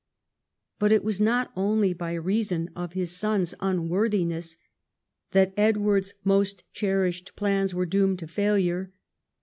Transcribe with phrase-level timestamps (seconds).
[0.79, 4.57] But it was not only by reason of his son's unworthiness
[5.29, 8.91] that Edward's most cherished plans were doomed to failure.